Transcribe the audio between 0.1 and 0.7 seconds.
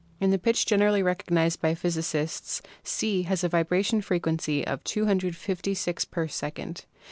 In the pitch